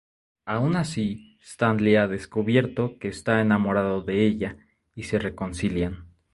Aun 0.47 0.77
así, 0.77 1.37
Stanley 1.43 1.95
ha 1.95 2.07
descubierto 2.07 2.97
que 2.97 3.07
está 3.07 3.39
enamorado 3.39 4.01
de 4.01 4.25
ella 4.25 4.57
y 4.95 5.03
se 5.03 5.19
reconcilian. 5.19 6.07